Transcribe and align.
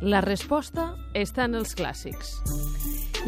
La 0.00 0.22
resposta 0.24 0.94
està 1.12 1.44
en 1.44 1.58
els 1.58 1.74
clàssics. 1.76 2.30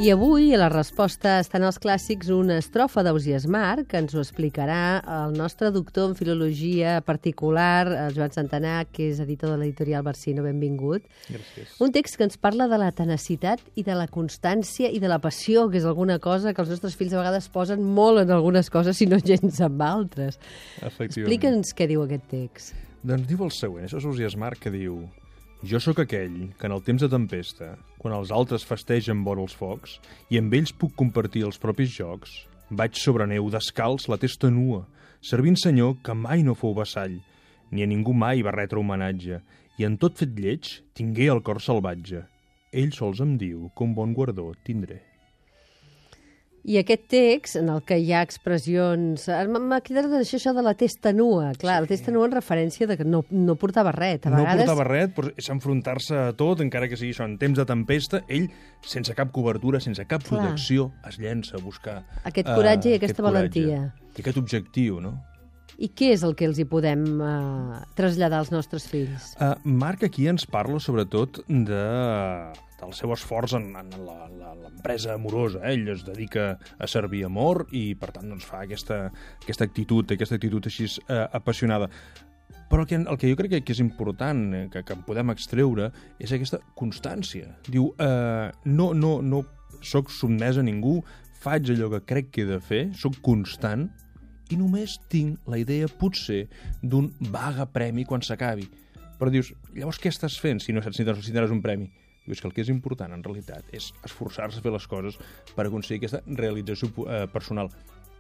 I 0.01 0.09
avui, 0.09 0.55
a 0.57 0.59
la 0.63 0.71
resposta 0.73 1.35
estan 1.43 1.67
els 1.69 1.77
clàssics, 1.77 2.31
una 2.33 2.57
estrofa 2.57 3.03
d'Ausias 3.05 3.45
Mar, 3.45 3.85
que 3.85 4.01
ens 4.01 4.15
ho 4.17 4.23
explicarà 4.23 5.03
el 5.05 5.37
nostre 5.37 5.69
doctor 5.69 6.09
en 6.09 6.17
filologia 6.17 6.95
particular, 7.05 7.91
el 8.07 8.17
Joan 8.17 8.33
Santanà, 8.33 8.87
que 8.89 9.11
és 9.11 9.21
editor 9.21 9.53
de 9.53 9.61
l'editorial 9.61 10.01
Barsino. 10.07 10.47
Benvingut. 10.49 11.05
Gràcies. 11.29 11.77
Un 11.85 11.93
text 11.93 12.17
que 12.17 12.25
ens 12.25 12.41
parla 12.41 12.71
de 12.73 12.81
la 12.81 12.89
tenacitat 12.97 13.61
i 13.77 13.85
de 13.85 14.01
la 14.01 14.09
constància 14.09 14.89
i 14.89 14.97
de 15.03 15.13
la 15.13 15.21
passió, 15.21 15.69
que 15.69 15.77
és 15.77 15.85
alguna 15.85 16.23
cosa 16.25 16.57
que 16.57 16.65
els 16.65 16.73
nostres 16.73 16.97
fills 16.97 17.13
a 17.13 17.21
vegades 17.21 17.53
posen 17.53 17.85
molt 17.85 18.25
en 18.25 18.33
algunes 18.33 18.73
coses 18.73 19.05
i 19.05 19.13
no 19.13 19.21
gens 19.21 19.61
en 19.61 19.77
altres. 19.77 20.41
Efectivament. 20.81 21.29
Explica'ns 21.29 21.77
què 21.77 21.93
diu 21.93 22.09
aquest 22.09 22.31
text. 22.33 22.79
Doncs 23.05 23.29
diu 23.29 23.45
el 23.45 23.53
següent, 23.53 23.85
això 23.85 24.01
és 24.01 24.09
Osias 24.09 24.41
Marc, 24.41 24.65
que 24.65 24.73
diu 24.73 25.03
Jo 25.63 25.79
sóc 25.79 26.01
aquell 26.03 26.49
que 26.59 26.67
en 26.67 26.73
el 26.75 26.81
temps 26.83 27.05
de 27.05 27.09
tempesta, 27.11 27.77
quan 28.03 28.17
els 28.17 28.33
altres 28.35 28.65
festegen 28.67 29.21
vora 29.23 29.45
els 29.45 29.55
focs, 29.55 30.01
i 30.27 30.41
amb 30.41 30.57
ells 30.59 30.73
puc 30.75 30.97
compartir 30.99 31.45
els 31.47 31.61
propis 31.63 31.93
jocs, 31.95 32.33
vaig 32.81 32.99
sobre 32.99 33.29
neu 33.31 33.47
descalç 33.55 34.09
la 34.11 34.19
testa 34.19 34.51
nua, 34.51 34.81
servint 35.23 35.61
senyor 35.63 36.01
que 36.03 36.19
mai 36.19 36.43
no 36.43 36.57
fou 36.59 36.75
vassall, 36.75 37.15
ni 37.71 37.87
a 37.87 37.87
ningú 37.87 38.11
mai 38.11 38.43
va 38.43 38.57
retre 38.59 38.83
homenatge, 38.83 39.39
i 39.79 39.87
en 39.87 40.01
tot 40.03 40.19
fet 40.19 40.35
lleig 40.35 40.67
tingué 40.99 41.31
el 41.31 41.45
cor 41.47 41.63
salvatge. 41.63 42.27
Ell 42.75 42.91
sols 42.99 43.23
em 43.23 43.39
diu 43.39 43.71
que 43.71 43.87
un 43.87 43.95
bon 43.95 44.19
guardó 44.19 44.51
tindré. 44.67 45.12
I 46.63 46.77
aquest 46.79 47.09
text, 47.11 47.57
en 47.59 47.71
el 47.73 47.81
que 47.83 47.97
hi 47.99 48.13
ha 48.15 48.21
expressions... 48.23 49.25
eh, 49.27 49.41
M'ha 49.51 49.81
quedat 49.83 50.07
d'això 50.13 50.39
això 50.39 50.53
de 50.55 50.63
la 50.63 50.75
testa 50.79 51.11
nua. 51.15 51.49
Clar, 51.59 51.81
sí. 51.81 51.87
la 51.87 51.91
testa 51.91 52.15
nua 52.15 52.29
en 52.29 52.37
referència 52.37 52.87
de 52.87 52.97
que 53.01 53.07
no, 53.07 53.25
no 53.35 53.57
portava 53.59 53.91
res. 53.97 54.21
A 54.23 54.31
No 54.31 54.45
vegades... 54.45 54.63
portava 54.63 54.87
res, 54.87 55.11
però 55.17 55.33
és 55.43 55.51
enfrontar-se 55.51 56.21
a 56.29 56.31
tot, 56.39 56.63
encara 56.63 56.87
que 56.91 56.99
sigui 57.01 57.17
això, 57.17 57.27
en 57.27 57.35
temps 57.43 57.59
de 57.59 57.67
tempesta, 57.67 58.23
ell, 58.31 58.47
sense 58.87 59.15
cap 59.19 59.35
cobertura, 59.35 59.83
sense 59.83 60.07
cap 60.07 60.23
Clar. 60.23 60.39
protecció, 60.39 60.93
es 61.11 61.19
llença 61.19 61.59
a 61.59 61.65
buscar... 61.65 61.99
Aquest 62.31 62.47
coratge 62.47 62.93
i 62.93 62.95
eh, 62.95 63.03
aquesta 63.03 63.19
aquest 63.19 63.27
coratge 63.27 63.67
valentia. 63.67 63.85
I 64.15 64.23
aquest 64.23 64.39
objectiu, 64.39 65.03
no? 65.03 65.17
I 65.83 65.89
què 65.91 66.13
és 66.15 66.23
el 66.23 66.37
que 66.39 66.47
els 66.47 66.61
hi 66.61 66.67
podem 66.69 67.03
uh, 67.19 67.81
traslladar 67.99 68.43
als 68.43 68.53
nostres 68.55 68.85
fills? 68.87 69.33
Uh, 69.41 69.57
Marc 69.65 70.05
aquí 70.07 70.29
ens 70.31 70.45
parla 70.47 70.79
sobretot 70.79 71.41
de, 71.49 71.87
del 72.83 72.95
seu 72.99 73.13
esforç 73.15 73.55
en, 73.59 73.71
en 73.79 73.93
l'empresa 74.03 75.15
amorosa. 75.15 75.63
Eh? 75.63 75.77
Ell 75.77 75.89
es 75.95 76.05
dedica 76.07 76.57
a 76.79 76.91
servir 76.91 77.25
amor 77.29 77.67
i, 77.71 77.93
per 77.99 78.11
tant, 78.17 78.29
doncs, 78.33 78.49
fa 78.49 78.65
aquesta, 78.67 79.07
aquesta 79.43 79.69
actitud, 79.69 80.13
aquesta 80.13 80.39
actitud 80.41 80.69
així 80.69 80.89
uh, 81.07 81.25
apassionada. 81.39 81.89
Però 82.73 82.85
el 82.85 82.89
que, 82.89 82.99
el 82.99 83.19
que 83.21 83.31
jo 83.31 83.37
crec 83.37 83.59
que, 83.61 83.75
és 83.75 83.83
important, 83.85 84.47
eh, 84.57 84.63
que, 84.73 84.81
que 84.89 84.95
en 84.97 85.03
podem 85.05 85.29
extreure, 85.33 85.91
és 86.23 86.33
aquesta 86.33 86.63
constància. 86.79 87.51
Diu, 87.69 87.91
eh, 88.01 88.49
no, 88.65 88.87
no, 88.97 89.19
no 89.21 89.43
sóc 89.85 90.09
sotmès 90.13 90.57
a 90.57 90.65
ningú, 90.65 91.03
faig 91.43 91.69
allò 91.75 91.91
que 91.93 92.01
crec 92.09 92.31
que 92.33 92.47
he 92.47 92.49
de 92.49 92.61
fer, 92.65 92.87
sóc 92.97 93.19
constant, 93.25 93.91
i 94.49 94.57
només 94.57 94.99
tinc 95.13 95.45
la 95.53 95.61
idea, 95.61 95.89
potser, 96.01 96.47
d'un 96.81 97.11
vaga 97.33 97.69
premi 97.69 98.07
quan 98.09 98.25
s'acabi. 98.25 98.69
Però 99.21 99.29
dius, 99.33 99.53
llavors 99.77 100.01
què 100.01 100.09
estàs 100.13 100.39
fent 100.41 100.65
si 100.65 100.73
no 100.73 100.81
saps 100.81 100.97
si 100.99 101.05
necessitaràs 101.07 101.53
un 101.53 101.61
premi? 101.65 101.91
Dius 102.27 102.41
que 102.41 102.47
el 102.49 102.55
que 102.55 102.63
és 102.63 102.69
important, 102.71 103.13
en 103.13 103.23
realitat, 103.25 103.65
és 103.75 103.93
esforçar-se 104.07 104.61
a 104.61 104.63
fer 104.63 104.71
les 104.73 104.87
coses 104.87 105.17
per 105.57 105.67
aconseguir 105.67 106.05
aquesta 106.05 106.23
realització 106.39 106.93
eh, 107.09 107.25
personal. 107.33 107.71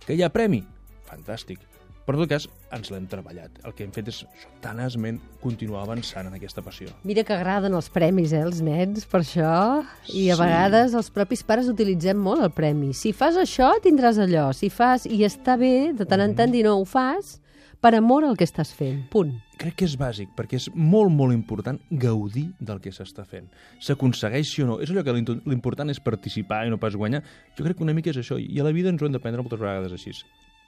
Que 0.07 0.17
hi 0.19 0.23
ha 0.27 0.33
premi? 0.35 0.65
Fantàstic. 1.07 1.61
Però, 2.03 2.17
en 2.19 2.25
tot 2.25 2.33
cas, 2.33 2.49
ens 2.75 2.89
l'hem 2.91 3.05
treballat. 3.07 3.61
El 3.63 3.77
que 3.79 3.85
hem 3.87 3.93
fet 3.95 4.09
és 4.11 4.25
això, 4.27 4.49
tenaçment 4.65 5.21
continuar 5.39 5.85
avançant 5.85 6.27
en 6.27 6.35
aquesta 6.35 6.65
passió. 6.67 6.89
Mira 7.07 7.23
que 7.23 7.37
agraden 7.37 7.77
els 7.79 7.87
premis, 7.95 8.33
eh, 8.35 8.41
els 8.43 8.59
nens, 8.61 9.05
per 9.07 9.21
això. 9.21 9.85
I 10.11 10.25
a 10.31 10.35
Sí. 10.35 10.41
vegades 10.43 10.95
els 10.99 11.11
propis 11.15 11.45
pares 11.47 11.69
utilitzem 11.71 12.19
molt 12.19 12.43
el 12.43 12.51
premi. 12.51 12.91
Si 12.93 13.13
fas 13.13 13.37
això, 13.39 13.71
tindràs 13.81 14.19
allò. 14.19 14.53
Si 14.53 14.69
fas... 14.69 15.07
I 15.07 15.23
està 15.23 15.55
bé, 15.57 15.93
de 15.95 16.05
tant 16.05 16.21
en 16.21 16.35
tant, 16.35 16.51
dir 16.51 16.65
no, 16.65 16.75
ho 16.81 16.85
fas 16.85 17.39
per 17.83 17.95
amor 17.99 18.25
al 18.25 18.37
que 18.39 18.47
estàs 18.47 18.71
fent. 18.79 19.03
Punt. 19.11 19.35
crec 19.63 19.77
que 19.79 19.85
és 19.87 19.93
bàsic, 19.99 20.31
perquè 20.35 20.57
és 20.59 20.69
molt, 20.75 21.13
molt 21.15 21.35
important 21.35 21.77
gaudir 21.91 22.49
del 22.59 22.81
que 22.83 22.91
s'està 22.91 23.23
fent. 23.29 23.47
S'aconsegueixi 23.79 24.63
o 24.65 24.67
no. 24.67 24.79
És 24.83 24.91
allò 24.91 25.05
que 25.07 25.13
l'impo- 25.15 25.37
l'important 25.47 25.91
és 25.91 26.01
participar 26.03 26.65
i 26.67 26.71
no 26.71 26.79
pas 26.79 26.97
guanyar. 26.97 27.23
Jo 27.57 27.63
crec 27.65 27.77
que 27.77 27.85
una 27.85 27.95
mica 27.95 28.11
és 28.11 28.17
això, 28.19 28.39
i 28.41 28.59
a 28.59 28.65
la 28.65 28.73
vida 28.73 28.89
ens 28.91 29.03
ho 29.03 29.07
hem 29.07 29.13
de 29.13 29.21
prendre 29.21 29.43
moltes 29.43 29.61
vegades 29.61 29.93
així. 29.93 30.11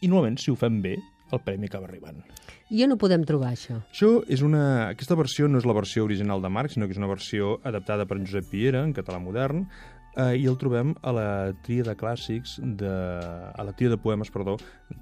I 0.02 0.08
normalment, 0.08 0.38
si 0.38 0.50
ho 0.50 0.56
fem 0.56 0.80
bé, 0.82 0.96
el 1.32 1.40
premi 1.40 1.66
acaba 1.66 1.86
arribant. 1.88 2.22
I 2.70 2.84
on 2.84 2.92
ho 2.92 2.96
podem 3.00 3.24
trobar, 3.24 3.52
això? 3.54 3.80
Això 3.90 4.22
és 4.28 4.42
una... 4.42 4.90
Aquesta 4.90 5.16
versió 5.16 5.48
no 5.48 5.58
és 5.58 5.64
la 5.66 5.72
versió 5.74 6.04
original 6.04 6.42
de 6.42 6.48
Marc, 6.50 6.70
sinó 6.74 6.86
que 6.86 6.92
és 6.92 6.98
una 7.00 7.08
versió 7.10 7.58
adaptada 7.64 8.06
per 8.06 8.18
Josep 8.20 8.50
Piera, 8.50 8.84
en 8.84 8.92
català 8.92 9.18
modern, 9.18 9.66
eh, 10.16 10.34
i 10.40 10.46
el 10.50 10.58
trobem 10.60 10.94
a 11.02 11.12
la 11.14 11.28
tria 11.66 11.84
de 11.86 11.94
clàssics, 11.98 12.58
de... 12.80 12.90
a 12.90 13.66
la 13.66 13.74
tria 13.76 13.92
de 13.92 13.98
poemes, 14.00 14.30
perdó, 14.34 14.56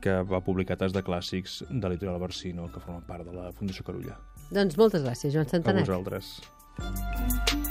que 0.04 0.20
va 0.28 0.42
publicar 0.44 0.78
Tas 0.80 0.94
de 0.94 1.02
Clàssics 1.04 1.62
de 1.68 1.82
l'editorial 1.88 2.20
Barsino, 2.22 2.68
que 2.72 2.80
forma 2.80 3.02
part 3.06 3.26
de 3.28 3.34
la 3.36 3.50
Fundació 3.56 3.86
Carulla. 3.86 4.18
Doncs 4.52 4.78
moltes 4.80 5.04
gràcies, 5.04 5.32
Joan 5.34 5.48
A 5.48 5.56
Santanet. 5.56 5.88
vosaltres. 5.88 7.61